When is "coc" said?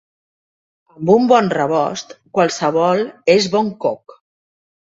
3.87-4.19